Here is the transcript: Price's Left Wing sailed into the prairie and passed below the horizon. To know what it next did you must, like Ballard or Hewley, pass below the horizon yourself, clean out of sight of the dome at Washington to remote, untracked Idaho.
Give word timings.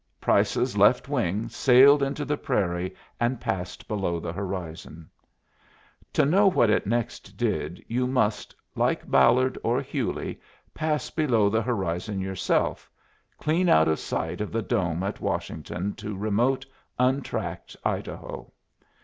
Price's 0.19 0.75
Left 0.75 1.07
Wing 1.09 1.47
sailed 1.47 2.01
into 2.01 2.25
the 2.25 2.35
prairie 2.35 2.95
and 3.19 3.39
passed 3.39 3.87
below 3.87 4.19
the 4.19 4.33
horizon. 4.33 5.11
To 6.13 6.25
know 6.25 6.47
what 6.49 6.71
it 6.71 6.87
next 6.87 7.37
did 7.37 7.85
you 7.87 8.07
must, 8.07 8.55
like 8.75 9.11
Ballard 9.11 9.59
or 9.63 9.79
Hewley, 9.79 10.41
pass 10.73 11.11
below 11.11 11.49
the 11.51 11.61
horizon 11.61 12.19
yourself, 12.19 12.89
clean 13.37 13.69
out 13.69 13.87
of 13.87 13.99
sight 13.99 14.41
of 14.41 14.51
the 14.51 14.63
dome 14.63 15.03
at 15.03 15.21
Washington 15.21 15.93
to 15.93 16.17
remote, 16.17 16.65
untracked 16.97 17.77
Idaho. 17.85 18.51